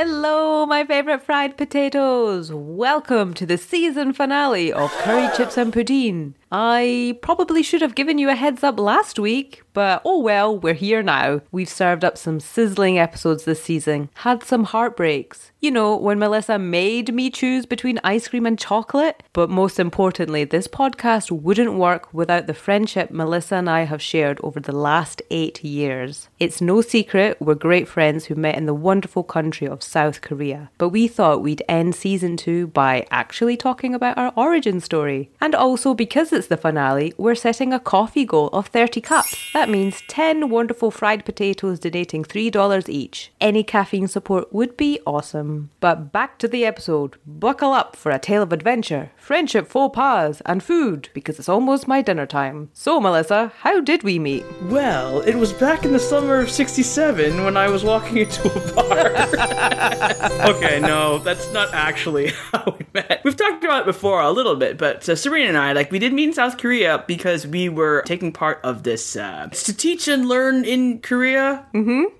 [0.00, 2.52] Hello, my favorite fried potatoes.
[2.52, 6.34] Welcome to the season finale of Curry Chips and Poutine.
[6.50, 10.74] I probably should have given you a heads up last week, but oh well, we're
[10.74, 11.42] here now.
[11.52, 15.52] We've served up some sizzling episodes this season, had some heartbreaks.
[15.60, 19.22] You know, when Melissa made me choose between ice cream and chocolate.
[19.32, 24.38] But most importantly, this podcast wouldn't work without the friendship Melissa and I have shared
[24.42, 26.28] over the last eight years.
[26.38, 30.70] It's no secret we're great friends who met in the wonderful country of South Korea.
[30.78, 35.30] But we thought we'd end season two by actually talking about our origin story.
[35.40, 39.36] And also because it's the finale, we're setting a coffee goal of 30 cups.
[39.52, 43.32] That means 10 wonderful fried potatoes donating $3 each.
[43.40, 45.70] Any caffeine support would be awesome.
[45.80, 47.16] But back to the episode.
[47.26, 51.88] Buckle up for a tale of adventure, friendship faux pas, and food, because it's almost
[51.88, 52.70] my dinner time.
[52.72, 54.44] So, Melissa, how did we meet?
[54.62, 58.74] Well, it was back in the summer of 67 when I was walking into a
[58.74, 59.08] bar.
[60.54, 62.86] okay, no, that's not actually how we
[63.24, 65.98] We've talked about it before a little bit, but uh, Serena and I, like, we
[65.98, 70.08] did meet in South Korea because we were taking part of this uh, to teach
[70.08, 71.66] and learn in Korea.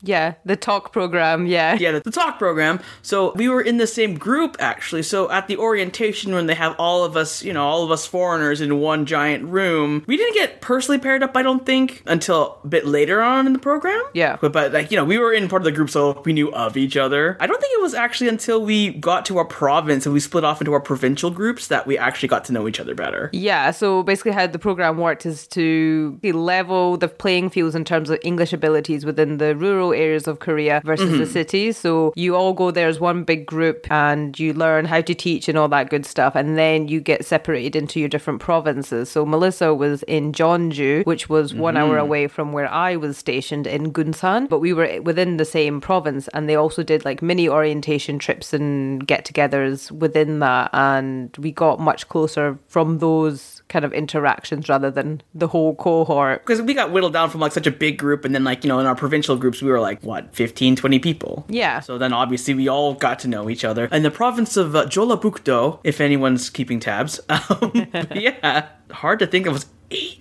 [0.03, 1.75] Yeah, the TaLK program, yeah.
[1.75, 2.81] Yeah, the, the TaLK program.
[3.03, 5.03] So we were in the same group actually.
[5.03, 8.07] So at the orientation when they have all of us, you know, all of us
[8.07, 12.59] foreigners in one giant room, we didn't get personally paired up, I don't think, until
[12.65, 14.03] a bit later on in the program.
[14.15, 14.37] Yeah.
[14.41, 16.53] But, but like, you know, we were in part of the group, so we knew
[16.53, 17.37] of each other.
[17.41, 20.45] I don't think it was actually until we got to our province and we split
[20.45, 23.31] off into our provincial groups that we actually got to know each other better.
[23.33, 28.11] Yeah, so basically, how the program worked is to level the playing fields in terms
[28.11, 31.33] of English abilities within the rural areas of Korea versus the mm-hmm.
[31.33, 31.77] cities.
[31.77, 35.49] So you all go there as one big group and you learn how to teach
[35.49, 36.35] and all that good stuff.
[36.35, 39.11] And then you get separated into your different provinces.
[39.11, 42.09] So Melissa was in Jeonju, which was one hour mm-hmm.
[42.09, 46.29] away from where I was stationed in Gunsan, but we were within the same province.
[46.29, 50.58] And they also did like mini orientation trips and get togethers within that.
[50.73, 56.45] And we got much closer from those kind of interactions rather than the whole cohort.
[56.45, 58.69] Because we got whittled down from like such a big group, and then like, you
[58.69, 61.45] know, in our provincial groups, we were like, what, 15, 20 people?
[61.49, 61.81] Yeah.
[61.81, 63.87] So then obviously we all got to know each other.
[63.87, 67.73] In the province of uh, Jeollabuk-do, if anyone's keeping tabs, um,
[68.15, 69.67] yeah, hard to think eight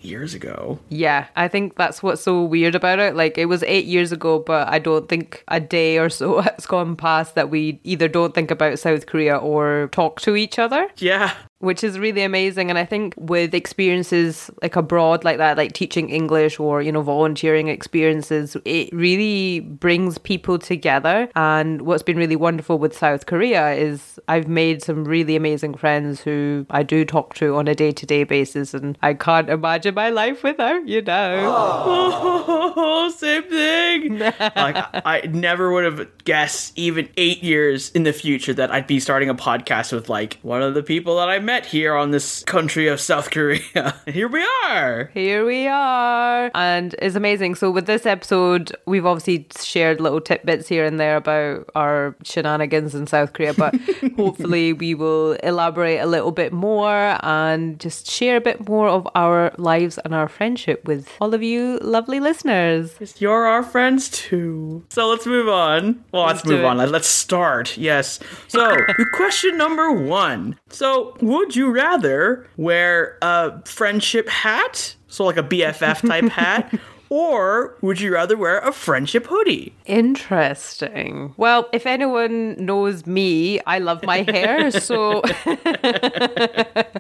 [0.08, 0.80] years ago.
[0.90, 3.16] Yeah, I think that's what's so weird about it.
[3.16, 6.66] Like, it was eight years ago, but I don't think a day or so has
[6.66, 10.90] gone past that we either don't think about South Korea or talk to each other.
[10.98, 11.34] Yeah.
[11.60, 12.70] Which is really amazing.
[12.70, 17.02] And I think with experiences like abroad like that, like teaching English or, you know,
[17.02, 21.30] volunteering experiences, it really brings people together.
[21.36, 26.22] And what's been really wonderful with South Korea is I've made some really amazing friends
[26.22, 28.74] who I do talk to on a day to day basis.
[28.74, 31.44] And I can't imagine my life without, you know.
[31.48, 34.20] Oh, same thing.
[34.20, 38.86] like I, I never would have guessed even eight years in the future that I'd
[38.86, 42.12] be starting a podcast with like one of the people that I met here on
[42.12, 43.96] this country of South Korea.
[44.06, 45.10] Here we are.
[45.14, 46.52] Here we are.
[46.54, 47.56] And it's amazing.
[47.56, 52.94] So, with this episode, we've obviously shared little tidbits here and there about our shenanigans
[52.94, 53.74] in South Korea, but
[54.18, 59.08] hopefully, we will elaborate a little bit more and just share a bit more of
[59.16, 62.94] our lives and our friendship with all of you lovely listeners.
[63.22, 64.84] You're our friends too.
[64.90, 66.04] So let's move on.
[66.12, 66.66] Well, let's, do move it.
[66.66, 66.78] on.
[66.78, 67.78] Let- Let's start.
[67.78, 68.20] Yes.
[68.50, 68.76] So,
[69.14, 70.60] question number one.
[70.70, 74.96] So, would you rather wear a friendship hat?
[75.08, 76.74] So, like a BFF type hat?
[77.10, 79.74] Or would you rather wear a friendship hoodie?
[79.86, 81.34] Interesting.
[81.38, 85.22] Well, if anyone knows me, I love my hair, so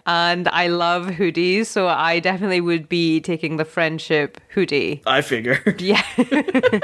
[0.05, 5.01] and I love hoodies, so I definitely would be taking the friendship hoodie.
[5.05, 5.81] I figured.
[5.81, 6.01] Yeah.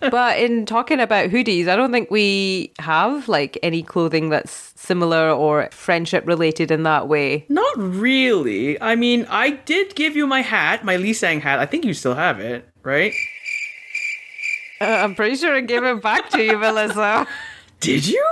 [0.00, 5.30] but in talking about hoodies, I don't think we have like any clothing that's similar
[5.30, 7.44] or friendship related in that way.
[7.48, 8.80] Not really.
[8.80, 11.58] I mean, I did give you my hat, my Lee Sang hat.
[11.58, 13.12] I think you still have it, right?
[14.80, 17.26] Uh, I'm pretty sure I gave it back to you, Melissa.
[17.80, 18.26] Did you?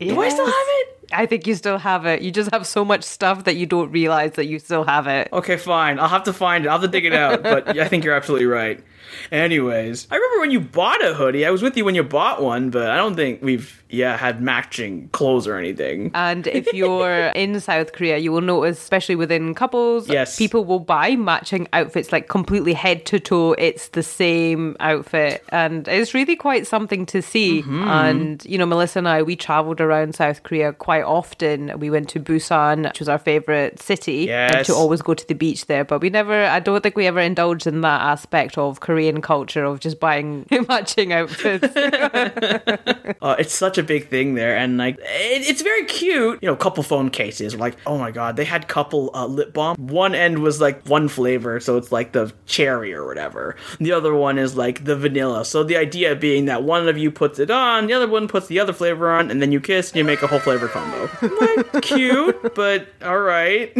[0.00, 0.88] Do I still have it?
[1.12, 2.22] I think you still have it.
[2.22, 5.28] You just have so much stuff that you don't realize that you still have it.
[5.32, 5.98] Okay, fine.
[5.98, 6.68] I'll have to find it.
[6.68, 7.42] I'll have to dig it out.
[7.42, 8.82] But I think you're absolutely right.
[9.30, 11.46] Anyways, I remember when you bought a hoodie.
[11.46, 14.42] I was with you when you bought one, but I don't think we've yeah had
[14.42, 16.10] matching clothes or anything.
[16.14, 20.36] And if you're in South Korea, you will notice, especially within couples, Yes.
[20.36, 23.52] people will buy matching outfits like completely head to toe.
[23.58, 25.44] It's the same outfit.
[25.50, 27.62] And it's really quite something to see.
[27.62, 27.84] Mm-hmm.
[27.88, 31.78] And, you know, Melissa and I, we traveled around South Korea quite quite often.
[31.78, 35.34] We went to Busan, which was our favorite city, and to always go to the
[35.34, 35.84] beach there.
[35.84, 39.62] But we never, I don't think we ever indulged in that aspect of Korean culture
[39.62, 41.64] of just buying matching outfits.
[41.76, 46.38] Uh, it's such a big thing there, and like it, it's very cute.
[46.40, 47.54] You know, couple phone cases.
[47.54, 49.76] Like, oh my god, they had couple uh, lip balm.
[49.76, 53.56] One end was like one flavor, so it's like the cherry or whatever.
[53.78, 55.44] The other one is like the vanilla.
[55.44, 58.46] So the idea being that one of you puts it on, the other one puts
[58.46, 61.10] the other flavor on, and then you kiss and you make a whole flavor combo.
[61.36, 63.76] Like, cute, but all right.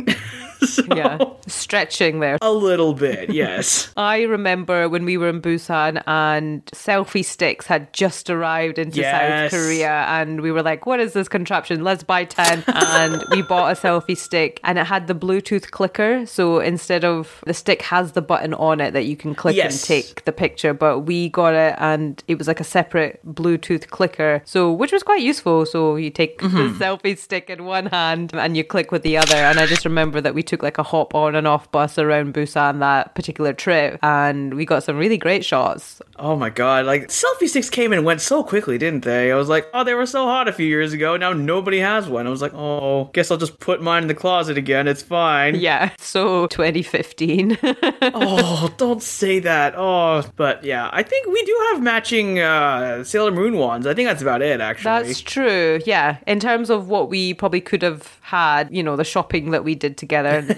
[0.67, 2.39] So, yeah, stretching there.
[2.43, 3.93] A little bit, yes.
[3.97, 9.53] I remember when we were in Busan and selfie sticks had just arrived into Yes.
[9.53, 11.85] South Korea and we were like, what is this contraption?
[11.85, 12.65] Let's buy 10.
[12.69, 16.27] and we bought a selfie stick and it had the Bluetooth clicker.
[16.27, 19.73] So instead of the stick has the button on it that you can click Yes.
[19.73, 23.89] and take the picture, but we got it and it was like a separate Bluetooth
[23.89, 24.43] clicker.
[24.45, 25.65] So which was quite useful.
[25.67, 26.57] So you take mm-hmm.
[26.79, 29.37] the selfie stick in one hand and you click with the other.
[29.37, 32.35] And I just remember that we took like a hop on and off bus around
[32.35, 36.01] Busan that particular trip and we got some really great shots.
[36.19, 39.31] Oh my god, like selfie sticks came and went so quickly, didn't they?
[39.31, 41.17] I was like, oh, they were so hot a few years ago.
[41.17, 42.27] Now nobody has one.
[42.27, 44.89] I was like, oh, guess I'll just put mine in the closet again.
[44.89, 45.57] It's fine.
[45.57, 45.91] Yeah.
[46.07, 47.59] So 2015.
[47.63, 49.75] oh, don't say that.
[49.77, 53.87] Oh, but yeah, I think we do have matching uh, Sailor Moon ones.
[53.87, 55.09] I think that's about it, actually.
[55.09, 55.81] That's true.
[55.85, 56.19] Yeah.
[56.27, 59.75] In terms of what we probably could have had, you know, the shopping that we
[59.75, 60.45] did together,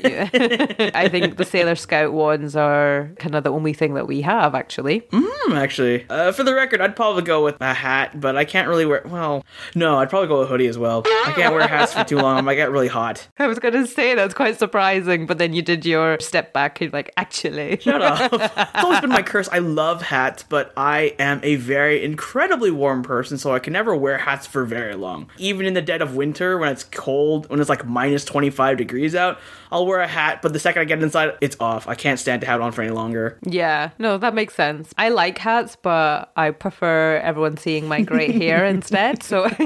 [0.94, 4.54] I think the Sailor Scout ones are kind of the only thing that we have,
[4.54, 5.02] actually.
[5.48, 6.04] Hmm, actually.
[6.10, 9.02] Uh, for the record, I'd probably go with a hat, but I can't really wear.
[9.06, 11.02] Well, no, I'd probably go with a hoodie as well.
[11.06, 12.36] I can't wear hats for too long.
[12.36, 13.26] I might get really hot.
[13.38, 16.82] I was going to say that's quite surprising, but then you did your step back
[16.82, 17.78] and like, actually.
[17.80, 18.30] Shut up.
[18.32, 19.48] it's always been my curse.
[19.50, 23.96] I love hats, but I am a very incredibly warm person, so I can never
[23.96, 25.30] wear hats for very long.
[25.38, 29.14] Even in the dead of winter, when it's cold, when it's like minus 25 degrees
[29.14, 29.38] out,
[29.70, 31.86] I'll wear a hat, but the second I get inside, it's off.
[31.88, 33.38] I can't stand to have it on for any longer.
[33.42, 34.92] Yeah, no, that makes sense.
[34.98, 39.22] I like hats, but I prefer everyone seeing my great hair instead.
[39.22, 39.46] So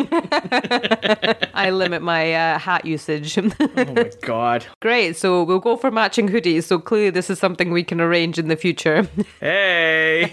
[1.55, 3.39] I limit my uh, hat usage.
[3.75, 4.65] Oh my god.
[4.81, 5.17] Great.
[5.17, 6.65] So we'll go for matching hoodies.
[6.65, 9.09] So clearly, this is something we can arrange in the future.
[9.41, 10.33] Hey.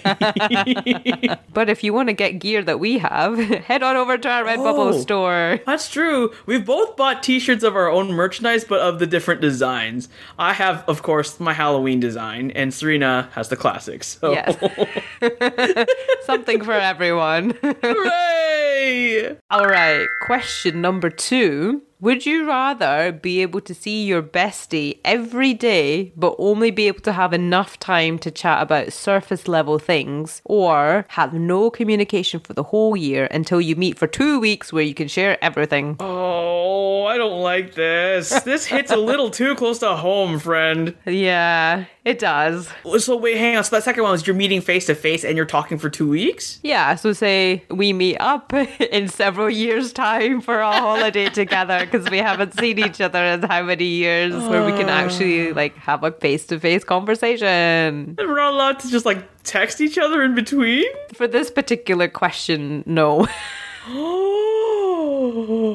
[1.53, 4.43] but if you want to get gear that we have, head on over to our
[4.43, 4.99] Redbubble Oh.
[5.01, 5.59] store.
[5.65, 6.31] That's true.
[6.45, 9.58] We've both bought t-shirts of our own merchandise, but of the different designs.
[9.61, 14.17] I have, of course, my Halloween design, and Serena has the classics.
[14.19, 14.31] So.
[14.31, 14.57] Yes.
[16.25, 17.51] Something for everyone.
[17.61, 19.35] Hooray!
[19.49, 21.81] All right, question number two.
[22.01, 27.01] Would you rather be able to see your bestie every day, but only be able
[27.01, 32.53] to have enough time to chat about surface level things, or have no communication for
[32.53, 35.97] the whole year until you meet for two weeks where you can share everything?
[35.99, 38.29] Oh, I don't like this.
[38.43, 40.95] This hits a little too close to home, friend.
[41.05, 42.69] Yeah, it does.
[42.99, 43.63] So wait, hang on.
[43.65, 46.07] So that second one was you're meeting face to face and you're talking for two
[46.07, 46.61] weeks?
[46.63, 52.09] Yeah, so say we meet up in several years' time for a holiday together because
[52.09, 55.55] we haven't seen each other in how many years where we can actually ah.
[55.55, 57.47] like have a face to face conversation.
[57.47, 60.85] And we're not allowed to just like text each other in between?
[61.13, 63.27] For this particular question, no.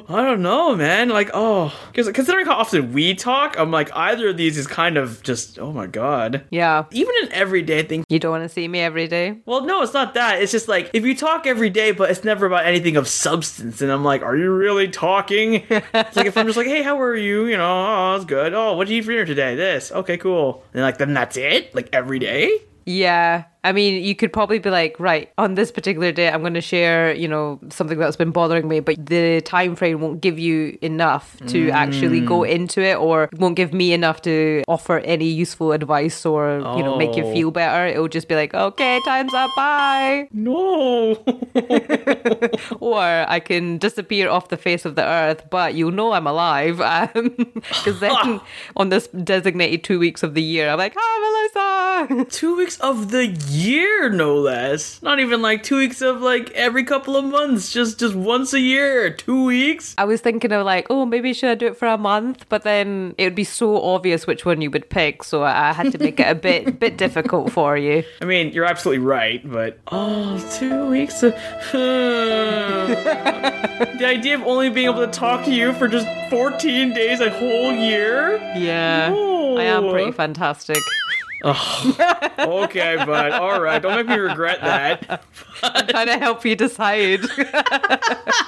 [0.08, 1.08] I don't know, man.
[1.08, 4.97] Like, oh, because considering how often we talk, I'm like, either of these is kind
[4.97, 6.44] of just, oh my god.
[6.50, 6.85] yeah.
[6.90, 8.04] Even an everyday thing.
[8.09, 9.38] You don't want to see me every day?
[9.47, 10.42] Well, no, it's not that.
[10.42, 13.80] It's just like if you talk every day, but it's never about anything of substance.
[13.80, 15.54] And I'm like, are you really talking?
[15.71, 17.47] it's like if I'm just like, hey, how are you?
[17.47, 18.54] You know, oh, it's good.
[18.54, 19.54] Oh, what did you eat for dinner today?
[19.54, 19.92] This.
[19.92, 20.64] Okay, cool.
[20.75, 21.75] And like, then that's it.
[21.75, 22.59] Like every day.
[22.87, 23.44] Yeah.
[23.64, 26.61] I mean, you could probably be like, right, on this particular day, I'm going to
[26.61, 30.78] share, you know, something that's been bothering me, but the time frame won't give you
[30.83, 31.73] enough to mm.
[31.73, 36.59] actually go into it or won't give me enough to offer any useful advice or,
[36.76, 37.33] you know, make you Oh.
[37.33, 37.87] feel better.
[37.87, 40.28] It'll just be like, okay, time's up, bye.
[40.33, 41.16] No.
[42.80, 46.80] Or I can disappear off the face of the earth, but you'll know I'm alive.
[46.94, 48.40] Um, because then
[48.76, 52.30] on this designated two weeks of the year, I'm like, hi, Melissa.
[52.30, 53.53] two weeks of the year,
[54.11, 55.02] no less.
[55.02, 57.73] Not even like two weeks of like every couple of months.
[57.73, 59.11] Just just once a year.
[59.11, 59.94] Two weeks.
[59.99, 62.46] I was thinking of like, oh, maybe should I do it for a month?
[62.49, 65.73] But then it would be so obvious which one you would pick, so I I
[65.73, 68.04] had to make it a bit bit difficult for you.
[68.20, 71.32] I mean, you're absolutely right, but oh, two weeks of
[71.73, 72.99] the
[74.02, 77.73] idea of only being able to talk to you for just 14 days a whole
[77.73, 78.37] year.
[78.56, 80.78] Yeah, I am pretty fantastic.
[82.38, 85.24] Okay, but all right, don't make me regret that.
[85.62, 87.20] I'm trying to help you decide.
[87.22, 87.98] I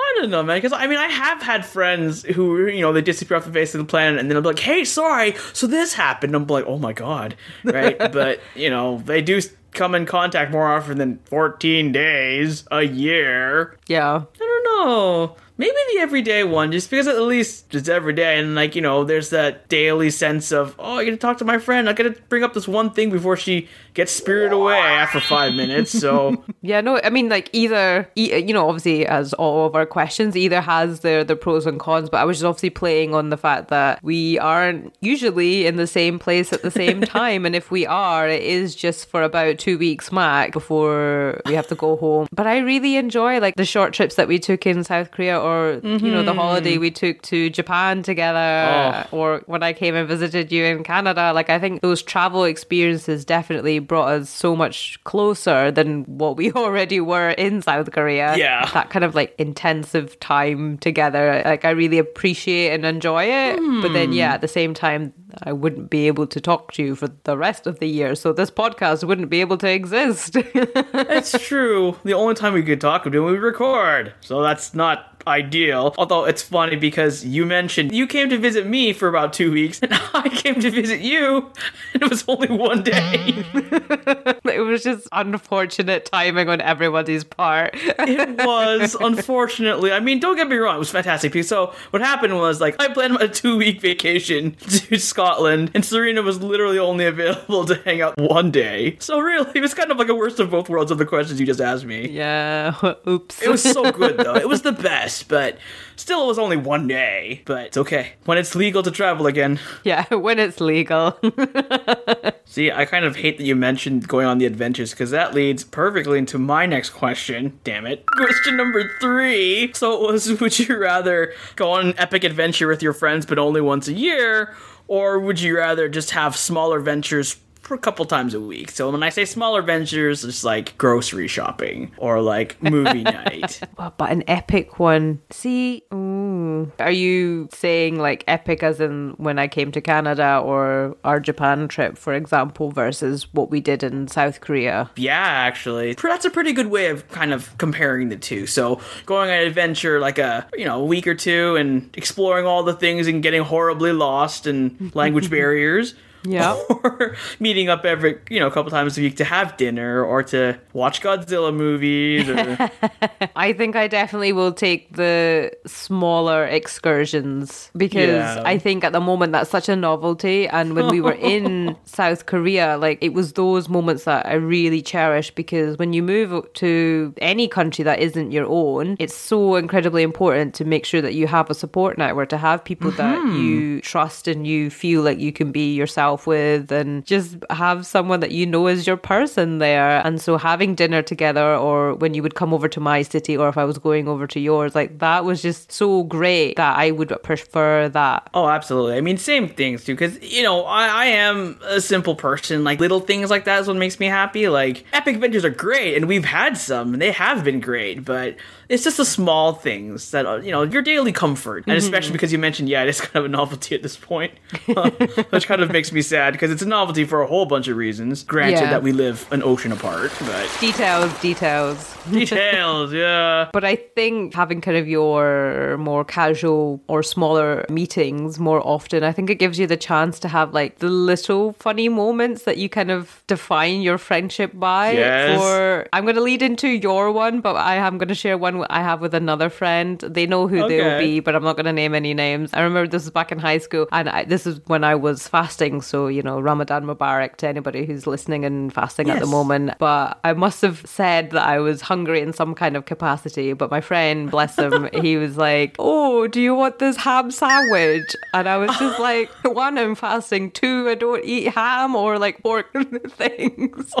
[0.00, 0.56] I don't know, man.
[0.56, 3.74] Because I mean, I have had friends who, you know, they disappear off the face
[3.74, 6.78] of the planet, and then I'm like, "Hey, sorry, so this happened." I'm like, "Oh
[6.78, 7.98] my god," right?
[8.12, 9.40] but you know, they do
[9.72, 13.78] come in contact more often than 14 days a year.
[13.86, 14.22] Yeah.
[14.34, 15.36] I don't know.
[15.60, 19.04] Maybe the everyday one, just because at least it's every day, and like you know,
[19.04, 21.86] there's that daily sense of, oh, I got to talk to my friend.
[21.86, 25.54] I got to bring up this one thing before she gets spirited away after five
[25.54, 25.90] minutes.
[25.90, 30.36] So Yeah, no, I mean, like either, you know, obviously, as all of our questions,
[30.36, 32.10] either has their the pros and cons.
[32.10, 35.86] But I was just obviously playing on the fact that we aren't usually in the
[35.86, 39.58] same place at the same time, and if we are, it is just for about
[39.58, 42.28] two weeks max before we have to go home.
[42.30, 45.80] But I really enjoy like the short trips that we took in South Korea, or
[45.82, 46.38] you know, the mm-hmm.
[46.38, 49.16] holiday we took to Japan together, oh.
[49.16, 51.32] or when I came and visited you in Canada.
[51.32, 56.52] Like I think those travel experiences definitely brought us so much closer than what we
[56.60, 58.36] already were in South Korea.
[58.36, 58.70] Yeah.
[58.72, 61.42] That kind of like intensive time together.
[61.44, 63.82] Like I really appreciate and enjoy it.
[63.82, 66.96] But then yeah, at the same time I wouldn't be able to talk to you
[66.96, 68.14] for the rest of the year.
[68.14, 70.36] So this podcast wouldn't be able to exist.
[70.36, 71.96] it's true.
[72.04, 74.12] The only time we could talk would be when we record.
[74.20, 75.94] So that's not ideal.
[75.98, 79.80] Although it's funny because you mentioned you came to visit me for about two weeks,
[79.80, 81.50] and I came to visit you,
[81.94, 83.44] and it was only one day.
[83.54, 87.70] it was just unfortunate timing on everybody's part.
[87.74, 89.92] it was, unfortunately.
[89.92, 91.30] I mean, don't get me wrong, it was fantastic.
[91.44, 96.22] So what happened was like I planned a two week vacation to Scotland, and Serena
[96.22, 98.96] was literally only available to hang out one day.
[99.00, 101.38] So really, it was kind of like a worst of both worlds of the questions
[101.40, 102.08] you just asked me.
[102.08, 102.74] yeah.
[103.06, 103.42] Oops.
[103.42, 104.34] It was so good though.
[104.36, 105.58] It was the best, but
[105.96, 107.42] still, it was only one day.
[107.44, 109.58] But it's okay when it's legal to travel again.
[109.84, 111.18] yeah, when it's legal.
[112.44, 115.62] See, I kind of hate that you mentioned going on the adventures because that leads
[115.62, 117.58] perfectly into my next question.
[117.62, 118.04] Damn it.
[118.06, 119.72] Question number three.
[119.74, 123.38] So it was Would you rather go on an epic adventure with your friends but
[123.38, 124.54] only once a year?
[124.88, 127.36] Or would you rather just have smaller ventures
[127.74, 128.70] a couple times a week?
[128.70, 133.60] So when I say smaller ventures, it's like grocery shopping or like movie night.
[133.78, 135.20] Well, but an epic one.
[135.30, 136.70] See, ooh.
[136.78, 141.68] are you saying like epic as in when I came to Canada or our Japan
[141.68, 144.90] trip, for example, versus what we did in South Korea?
[144.96, 145.94] Yeah, actually.
[145.94, 148.46] That's a pretty good way of kind of comparing the two.
[148.46, 152.46] So, going on an adventure like a, you know, a week or two and exploring
[152.46, 155.94] all the things and getting horribly lost and language barriers.
[156.24, 156.60] Yeah.
[156.82, 160.22] Or meeting up every, you know, a couple times a week to have dinner or
[160.24, 162.70] to watch Godzilla movies or
[163.36, 168.42] I think I definitely will take the smaller excursions because Yeah.
[168.44, 170.48] I think at the moment that's such a novelty.
[170.48, 174.80] And when we were in South Korea, like it was those moments that I really
[174.80, 180.02] cherish because when you move to any country that isn't your own, it's so incredibly
[180.02, 183.36] important to make sure that you have a support network, to have people that mm-hmm.
[183.36, 188.20] you trust and you feel like you can be yourself with, and just have someone
[188.20, 190.04] that you know is your person there.
[190.06, 193.48] And so having dinner together, or when you would come over to my city, or
[193.48, 196.90] if I was going over to yours, like that was just so great that I
[196.90, 198.28] would prefer that.
[198.34, 198.96] Oh, absolutely.
[198.96, 202.64] I mean, same things too, because you know, I, I am a simple person.
[202.64, 204.48] Like little things like that is what makes me happy.
[204.48, 208.04] Like epic adventures are great, and we've had some, and they have been great.
[208.04, 208.36] But
[208.70, 211.84] it's just the small things that are, you know, your daily comfort, and mm-hmm.
[211.84, 214.32] especially because you mentioned, yeah, it is kind of a novelty at this point,
[215.30, 217.76] which kind of makes me sad because it's a novelty for a whole bunch of
[217.76, 218.22] reasons.
[218.22, 218.70] Granted Yeah.
[218.70, 221.96] that we live an ocean apart, but Details, details.
[222.10, 223.48] details, yeah.
[223.52, 229.12] But I think having kind of your more casual or smaller meetings more often, I
[229.12, 232.68] think it gives you the chance to have like the little funny moments that you
[232.68, 234.92] kind of define your friendship by.
[234.92, 235.40] Yes.
[235.40, 238.64] Or I'm going to lead into your one, but I am going to share one
[238.70, 239.98] I have with another friend.
[240.00, 242.50] They know who they'll be, but I'm not going to name any names.
[242.54, 245.28] I remember this was back in high school, and I, this is when I was
[245.28, 245.82] fasting.
[245.90, 249.72] So, you know, Ramadan Mubarak to anybody who's listening and fasting at the moment.
[249.80, 253.54] But I must have said that I was hungry in some kind of capacity.
[253.54, 258.14] But my friend, bless him, he was like, Oh, do you want this ham sandwich?
[258.32, 260.52] And I was just like, One, I'm fasting.
[260.52, 262.72] Two, I don't eat ham or like pork
[263.08, 263.92] things.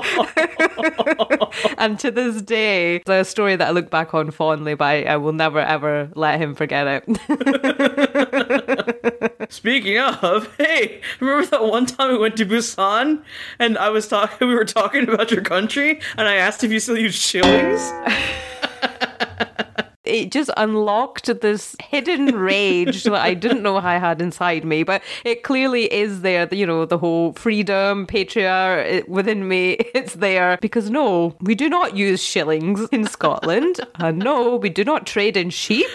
[1.76, 5.02] and to this day, it's a story that I look back on fondly, but I,
[5.02, 7.10] I will never ever let him forget it.
[9.50, 13.24] Speaking of, hey, remember that one time we went to Busan
[13.58, 16.78] and I was talking, we were talking about your country, and I asked if you
[16.78, 17.80] still use shillings.
[20.04, 25.02] it just unlocked this hidden rage that I didn't know I had inside me, but
[25.24, 26.48] it clearly is there.
[26.54, 31.68] You know, the whole freedom, patriarch eh, within me, it's there because no, we do
[31.68, 33.80] not use shillings in Scotland.
[33.96, 35.88] and no, we do not trade in sheep.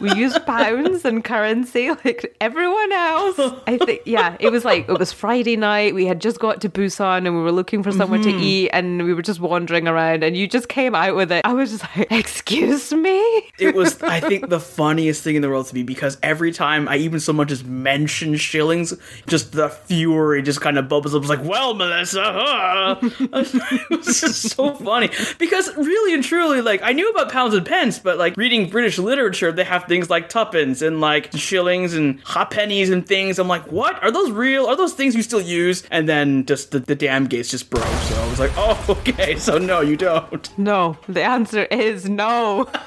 [0.00, 3.38] We use pounds and currency like everyone else.
[3.66, 5.94] I think, yeah, it was like, it was Friday night.
[5.94, 8.42] We had just got to Busan and we were looking for somewhere to mm-hmm.
[8.42, 11.44] eat and we were just wandering around and you just came out with it.
[11.44, 13.18] I was just like, excuse me?
[13.58, 16.88] It was, I think, the funniest thing in the world to me because every time
[16.88, 18.94] I even so much as mention shillings,
[19.26, 21.22] just the fury just kind of bubbles up.
[21.22, 26.80] It's like, well, Melissa, huh?" it was just so funny because really and truly, like,
[26.82, 30.28] I knew about pounds and pence, but like reading British literature, they have things like
[30.28, 33.38] tuppence and like shillings and halfpennies and things.
[33.38, 34.02] I'm like, what?
[34.02, 34.66] Are those real?
[34.66, 35.82] Are those things you still use?
[35.90, 37.84] And then just the, the damn gates just broke.
[37.84, 39.36] So I was like, oh, okay.
[39.36, 40.58] So no, you don't.
[40.58, 42.70] No, the answer is no.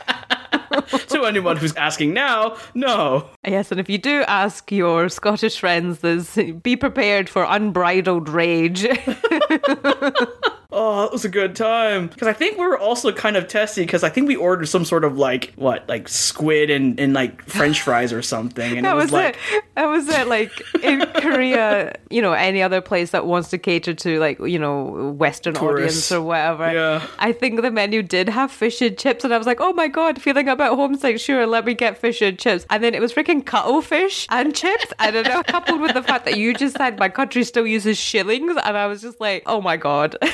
[1.09, 3.29] to anyone who's asking now, no.
[3.45, 8.85] Yes, and if you do ask your Scottish friends this, be prepared for unbridled rage.
[10.73, 12.07] Oh, that was a good time.
[12.07, 14.85] Because I think we were also kind of testy because I think we ordered some
[14.85, 18.93] sort of like what, like squid and, and like French fries or something, and that
[18.93, 19.37] it was, was like.
[19.51, 19.63] it.
[19.75, 20.27] That was it.
[20.27, 20.51] Like
[20.81, 25.13] in Korea, you know, any other place that wants to cater to like, you know,
[25.17, 26.09] Western Tourists.
[26.09, 26.71] audience or whatever.
[26.71, 27.05] Yeah.
[27.19, 29.89] I think the menu did have fish and chips, and I was like, oh my
[29.89, 31.19] god, feeling a bit homesick.
[31.19, 32.65] Sure, let me get fish and chips.
[32.69, 34.93] And then it was freaking cuttlefish and chips.
[34.99, 37.97] I don't know, coupled with the fact that you just said my country still uses
[37.97, 40.15] shillings, and I was just like, oh my god.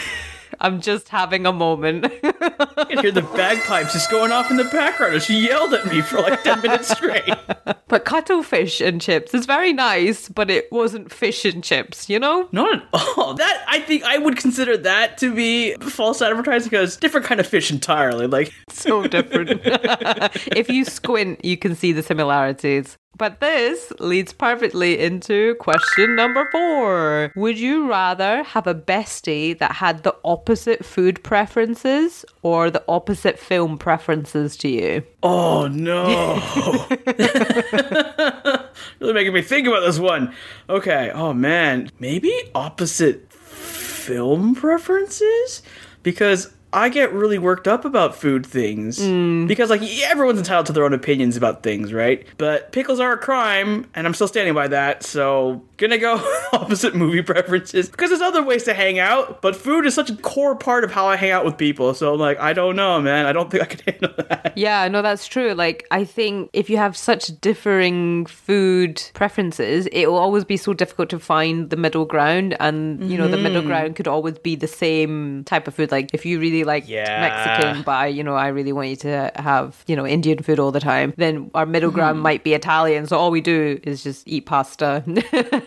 [0.59, 2.05] I'm just having a moment.
[2.05, 6.01] I can hear the bagpipes just going off in the background she yelled at me
[6.01, 7.33] for like 10 minutes straight.
[7.87, 12.47] but cuttlefish and chips is very nice, but it wasn't fish and chips, you know?
[12.51, 13.33] Not at all.
[13.35, 17.47] That, I think I would consider that to be false advertising because different kind of
[17.47, 18.27] fish entirely.
[18.27, 19.61] Like, so different.
[19.63, 22.97] if you squint, you can see the similarities.
[23.17, 27.31] But this leads perfectly into question number four.
[27.35, 33.39] Would you rather have a bestie that had the opposite food preferences or the opposite
[33.39, 35.03] film preferences to you?
[35.23, 36.05] oh no.
[38.99, 40.33] really making me think about this one.
[40.69, 41.11] Okay.
[41.13, 41.89] Oh man.
[41.99, 45.63] Maybe opposite film preferences?
[46.03, 48.99] Because I get really worked up about food things.
[48.99, 49.47] Mm.
[49.47, 52.23] Because, like, yeah, everyone's entitled to their own opinions about things, right?
[52.37, 56.15] But pickles are a crime, and I'm still standing by that, so gonna go
[56.53, 57.89] opposite movie preferences.
[57.89, 60.91] Because there's other ways to hang out, but food is such a core part of
[60.91, 63.25] how I hang out with people, so I'm like, I don't know, man.
[63.25, 64.53] I don't think I can handle that.
[64.57, 65.53] Yeah, no, that's true.
[65.53, 70.73] Like, I think if you have such differing food preferences, it will always be so
[70.73, 72.55] difficult to find the middle ground.
[72.59, 73.69] And, you know, the middle mm-hmm.
[73.69, 75.91] ground could always be the same type of food.
[75.91, 77.21] Like, if you really like Yeah.
[77.21, 80.59] Mexican, but I, you know, I really want you to have, you know, Indian food
[80.59, 82.23] all the time, then our middle ground mm-hmm.
[82.23, 83.07] might be Italian.
[83.07, 85.03] So all we do is just eat pasta.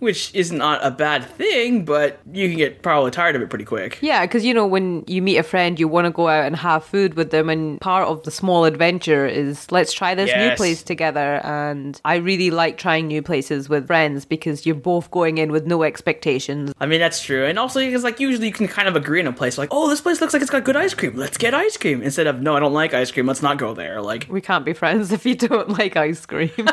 [0.00, 3.64] Which is not a bad thing, but you can get probably tired of it pretty
[3.64, 3.98] quick.
[4.00, 6.56] Yeah, because you know, when you meet a friend, you want to go out and
[6.56, 10.56] have food with them, and part of the small adventure is let's try this new
[10.56, 11.40] place together.
[11.44, 15.66] And I really like trying new places with friends because you're both going in with
[15.66, 16.72] no expectations.
[16.80, 17.44] I mean, that's true.
[17.44, 19.88] And also, because, like, usually you can kind of agree in a place, like, oh,
[19.88, 21.16] this place looks like it's got good ice cream.
[21.16, 22.02] Let's get ice cream.
[22.02, 23.26] Instead of, no, I don't like ice cream.
[23.26, 24.00] Let's not go there.
[24.00, 26.50] Like, We can't be friends if you don't like ice cream.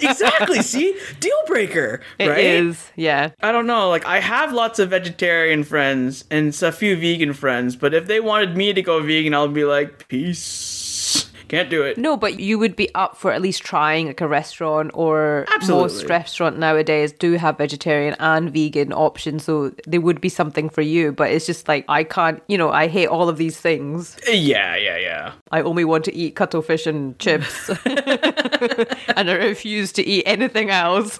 [0.00, 0.62] exactly.
[0.62, 0.98] See?
[1.20, 2.00] Deal breaker.
[2.18, 2.44] It right?
[2.44, 3.30] is, yeah.
[3.40, 3.88] I don't know.
[3.88, 8.20] Like, I have lots of vegetarian friends and a few vegan friends, but if they
[8.20, 10.81] wanted me to go vegan, I'll be like, peace.
[11.52, 11.98] Can't do it.
[11.98, 15.82] No, but you would be up for at least trying like a restaurant or Absolutely.
[15.82, 20.80] most restaurant nowadays do have vegetarian and vegan options, so there would be something for
[20.80, 21.12] you.
[21.12, 24.16] But it's just like I can't, you know, I hate all of these things.
[24.26, 25.32] Yeah, yeah, yeah.
[25.50, 31.18] I only want to eat cuttlefish and chips, and I refuse to eat anything else.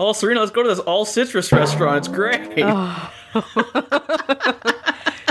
[0.00, 1.98] Oh, Serena, let's go to this all citrus restaurant.
[1.98, 2.64] It's great.
[3.32, 4.72] Oh.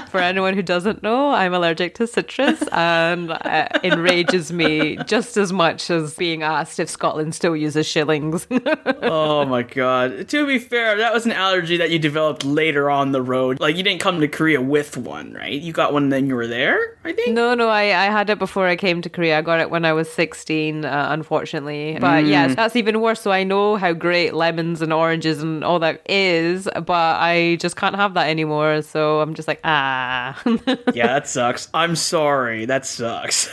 [0.10, 5.54] For anyone who doesn't know, I'm allergic to citrus, and uh, enrages me just as
[5.54, 8.48] much as being asked if Scotland still uses shillings.
[9.02, 10.28] Oh my god.
[10.30, 13.60] To be fair, that was an allergy that you developed later on the road.
[13.60, 15.60] Like you didn't come to Korea with one, right?
[15.60, 17.34] You got one then you were there, I think.
[17.34, 19.38] No, no, I, I had it before I came to Korea.
[19.40, 21.98] I got it when I was 16, uh, unfortunately.
[22.00, 23.22] But yes, that's even worse.
[23.22, 27.76] So I know how great lemons and oranges and all that is, but I just
[27.76, 28.82] can't have that anymore.
[28.82, 29.99] So I'm just like, ah.
[30.94, 31.70] yeah, that sucks.
[31.74, 32.66] I'm sorry.
[32.66, 33.50] That sucks.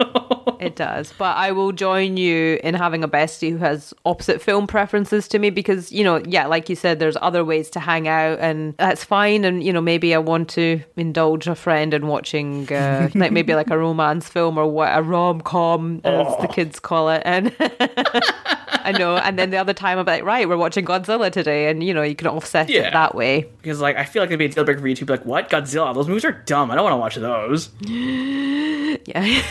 [0.68, 1.12] It does.
[1.16, 5.38] But I will join you in having a bestie who has opposite film preferences to
[5.38, 8.74] me because, you know, yeah, like you said, there's other ways to hang out and
[8.76, 9.44] that's fine.
[9.44, 13.54] And, you know, maybe I want to indulge a friend in watching, uh, like maybe
[13.54, 17.22] like a romance film or what, a rom com, as the kids call it.
[17.24, 19.16] And I know.
[19.16, 21.68] And then the other time I'm like, right, we're watching Godzilla today.
[21.70, 22.88] And, you know, you can offset Yeah.
[22.88, 23.46] it that way.
[23.62, 25.24] Because like I feel like it'd be a deal breaker for you to be like,
[25.24, 25.94] what Godzilla?
[25.94, 26.70] Those movies are dumb.
[26.70, 27.68] I don't want to watch those.
[29.06, 29.42] Yeah.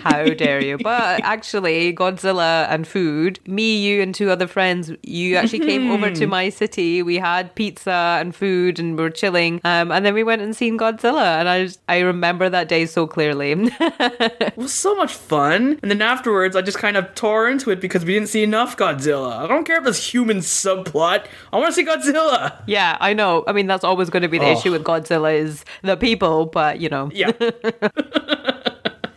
[0.00, 0.78] How dare you?
[0.78, 6.10] But actually, Godzilla and food, me, you, and two other friends, you actually came over
[6.12, 7.02] to my city.
[7.02, 9.60] We had pizza and food and we were chilling.
[9.64, 11.38] Um, and then we went and seen Godzilla.
[11.40, 13.52] And I just, I remember that day so clearly.
[13.52, 15.78] It was so much fun.
[15.82, 18.76] And then afterwards, I just kind of tore into it because we didn't see enough
[18.76, 19.38] Godzilla.
[19.38, 21.26] I don't care if there's human subplot.
[21.52, 22.62] I want to see Godzilla.
[22.66, 23.44] yeah, I know.
[23.46, 24.52] I mean, that's always going to be the Oh.
[24.52, 27.32] issue with Godzilla is the people, but you know, Yeah.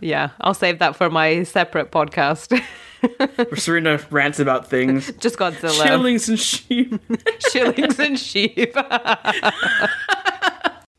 [0.02, 2.60] yeah, I'll save that for my separate podcast.
[3.38, 5.12] Where Serena rants about things.
[5.20, 5.86] just Godzilla.
[5.86, 7.02] Shillings and sheep.
[7.52, 8.76] Shillings and sheep.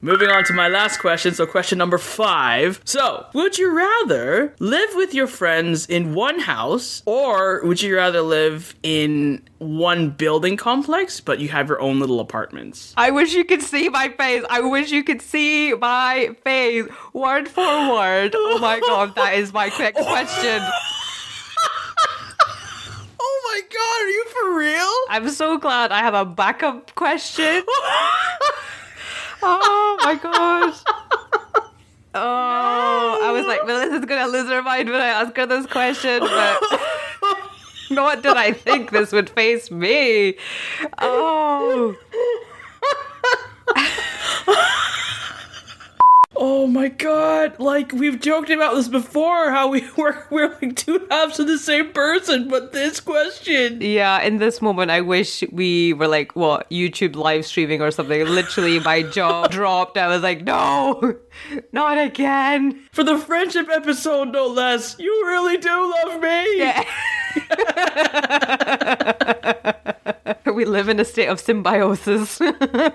[0.03, 1.35] Moving on to my last question.
[1.35, 2.81] So, question number five.
[2.87, 8.23] So, would you rather live with your friends in one house, or would you rather
[8.23, 12.95] live in one building complex, but you have your own little apartments?
[12.97, 14.43] I wish you could see my face.
[14.49, 17.61] I wish you could see my face, word for
[17.93, 18.33] word.
[18.35, 20.63] Oh my god, that is my quick question.
[23.23, 24.95] Oh my god, are you for real?
[25.11, 27.65] I'm so glad I have a backup question.
[29.43, 30.79] Oh my gosh.
[32.13, 36.19] Oh, I was like, Melissa's gonna lose her mind when I ask her this question,
[36.19, 36.61] but
[37.91, 40.35] what did I think this would face me?
[40.99, 41.95] Oh.
[46.43, 51.07] Oh my god, like we've joked about this before, how we were we're like two
[51.11, 53.83] halves of the same person, but this question.
[53.83, 58.25] Yeah, in this moment, I wish we were like, what, YouTube live streaming or something.
[58.25, 59.99] Literally, my jaw dropped.
[59.99, 61.19] I was like, no,
[61.73, 62.89] not again.
[62.91, 66.59] For the friendship episode, no less, you really do love me.
[66.59, 66.85] Yeah.
[70.55, 72.41] we live in a state of symbiosis.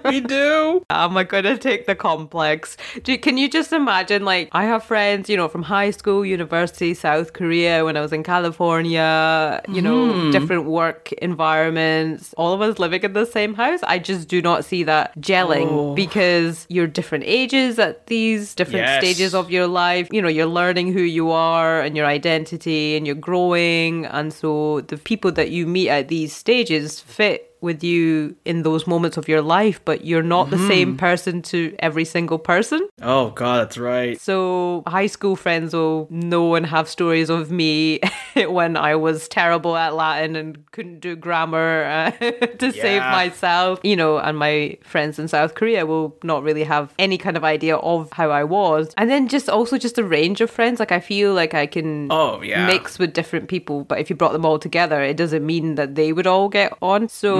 [0.05, 0.83] We do.
[0.89, 2.77] Am I gonna take the complex?
[3.03, 4.23] Do, can you just imagine?
[4.25, 8.13] Like, I have friends, you know, from high school, university, South Korea, when I was
[8.13, 10.31] in California, you know, hmm.
[10.31, 13.79] different work environments, all of us living in the same house.
[13.83, 15.95] I just do not see that gelling Oh.
[15.95, 19.03] because you're different ages at these different Yes.
[19.03, 20.07] stages of your life.
[20.11, 24.05] You know, you're learning who you are and your identity and you're growing.
[24.05, 28.87] And so the people that you meet at these stages fit with you in those
[28.87, 32.87] moments of your life, but you're not the same person to every single person.
[33.01, 34.19] Oh god, that's right.
[34.21, 37.99] So high school friends will know and have stories of me
[38.47, 42.11] when I was terrible at Latin and couldn't do grammar uh,
[42.61, 43.79] to save myself.
[43.83, 47.43] You know, and my friends in South Korea will not really have any kind of
[47.43, 48.93] idea of how I was.
[48.97, 50.79] And then just also just a range of friends.
[50.79, 52.67] Like I feel like I can Oh, yeah.
[52.67, 55.95] mix with different people, but if you brought them all together, it doesn't mean that
[55.95, 57.09] they would all get on.
[57.09, 57.35] So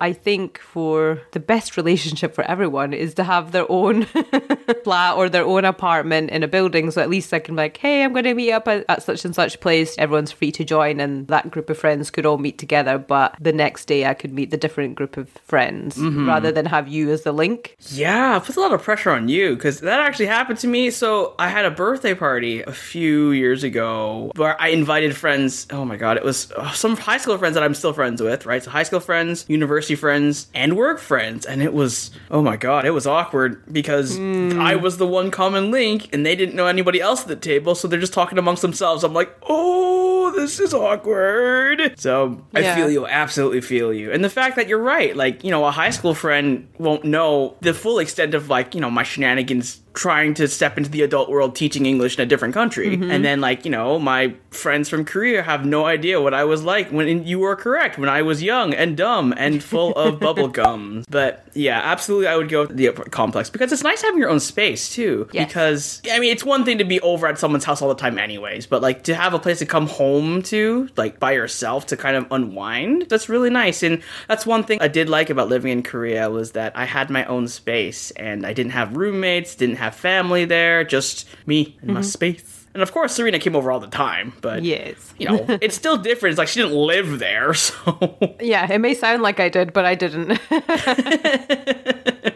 [0.00, 4.04] I think for the best relationship for everyone is to have their own
[4.84, 6.90] flat or their own apartment in a building.
[6.90, 9.02] So at least I can be like, hey, I'm going to meet up at, at
[9.02, 9.96] such and such place.
[9.98, 12.98] Everyone's free to join, and that group of friends could all meet together.
[12.98, 16.88] But the next day, I could meet the different group of friends rather than have
[16.88, 17.76] you as the link.
[17.90, 20.90] Yeah, it puts a lot of pressure on you because that actually happened to me.
[20.90, 25.66] So I had a birthday party a few years ago where I invited friends.
[25.70, 28.46] Oh my god, it was uh, some high school friends that I'm still friends with,
[28.46, 28.62] right?
[28.62, 32.84] So high school friends, university friends, and work friends, and it was oh my god,
[32.84, 34.60] it was awkward because hmm.
[34.60, 37.74] I was the one common link, and they didn't know anybody else at the table,
[37.74, 39.04] so they're just talking amongst themselves.
[39.04, 41.94] I'm like, oh, this is awkward.
[41.98, 45.50] So I feel you, absolutely feel you, and the fact that you're right, like you
[45.50, 49.02] know, a high school friend won't know the full extent of like you know my
[49.02, 52.96] shenanigans trying to step into the adult world teaching English in a different country.
[52.96, 53.10] Mm-hmm.
[53.10, 56.64] And then, like, you know, my friends from Korea have no idea what I was
[56.64, 60.48] like when you were correct, when I was young and dumb and full of bubble
[60.48, 61.04] gum.
[61.08, 64.92] But yeah, absolutely, I would go the complex because it's nice having your own space
[64.92, 65.28] too.
[65.32, 65.46] Yes.
[65.46, 68.18] Because, I mean, it's one thing to be over at someone's house all the time,
[68.18, 71.96] anyways, but like to have a place to come home to, like by yourself to
[71.96, 73.84] kind of unwind, that's really nice.
[73.84, 77.10] And that's one thing I did like about living in Korea was that I had
[77.10, 81.94] my own space and I didn't have roommates, didn't have family there, just me and
[81.94, 82.08] my mm-hmm.
[82.08, 82.63] space.
[82.74, 85.14] And of course, Serena came over all the time, but Yes.
[85.16, 86.32] you know, it's still different.
[86.32, 89.84] It's like she didn't live there, so Yeah, it may sound like I did, but
[89.84, 90.40] I didn't.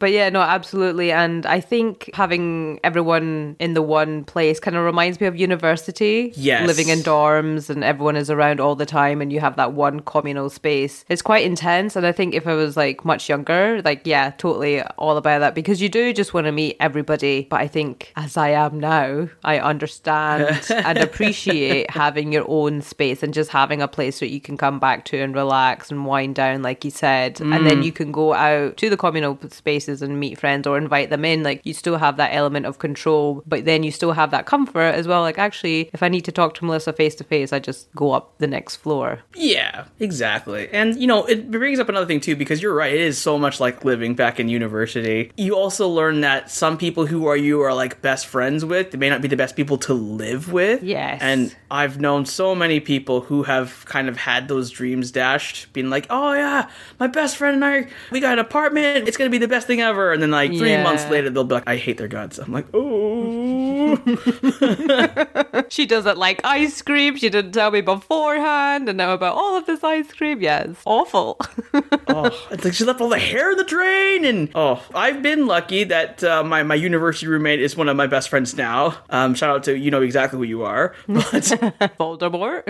[0.01, 1.11] but yeah, no, absolutely.
[1.11, 6.33] And I think having everyone in the one place kind of reminds me of university.
[6.37, 6.67] Yes.
[6.69, 9.99] Living in dorms and everyone is around all the time and you have that one
[10.01, 11.05] communal space.
[11.09, 11.97] It's quite intense.
[11.97, 15.55] And I think if I was like much younger, like, yeah, totally all about that
[15.57, 17.49] because you do just want to meet everybody.
[17.51, 20.28] But I think as I am now, I understand
[20.71, 24.79] and appreciate having your own space and just having a place that you can come
[24.79, 27.41] back to and relax and wind down, like you said.
[27.41, 27.85] And then mm.
[27.85, 31.43] you can go out to the communal spaces and meet friends or invite them in.
[31.43, 34.95] Like you still have that element of control, but then you still have that comfort
[34.95, 35.23] as well.
[35.23, 38.13] Like, actually, if I need to talk to Melissa face to face, I just go
[38.13, 39.21] up the next floor.
[39.35, 40.69] Yeah, exactly.
[40.73, 42.93] And, you know, it brings up another thing, too, because you're right.
[42.93, 45.33] It is so much like living back in university.
[45.37, 48.99] You also learn that some people who are you are like best friends with, they
[48.99, 50.83] may not be the best people to live with.
[50.83, 51.21] Yes.
[51.23, 55.89] And I've known so many people who have kind of had those dreams dashed, being
[55.91, 56.69] like, oh, yeah,
[57.01, 59.09] my best friend and I, we got an apartment.
[59.09, 60.13] It's going to be the best thing ever.
[60.13, 60.83] And then, like, three Yeah.
[60.83, 62.39] months later, they'll be like, I hate their guts.
[62.39, 63.97] I'm like, oh.
[65.71, 67.17] She doesn't like ice cream.
[67.17, 68.89] She didn't tell me beforehand.
[68.89, 70.41] And now about all of this ice cream.
[70.41, 71.39] Yeah, it's awful.
[72.09, 75.47] oh, it's like she left all the hair in the drain, and oh, I've been
[75.47, 78.97] lucky that uh, my my university roommate is one of my best friends now.
[79.11, 81.45] Um, shout out to you know exactly who you are, but
[82.01, 82.65] Voldemort.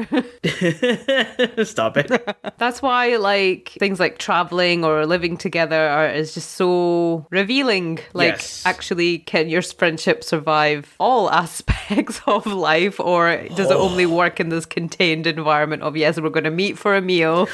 [1.67, 2.11] stop it.
[2.59, 8.01] That's why, like, things like traveling or living together are is just so revealing.
[8.13, 8.63] Like, Yes.
[8.67, 13.89] actually, can your friendship survive all aspects of life, or does it oh.
[13.89, 17.47] only work in this contained environment of yes, we're going to meet for a meal,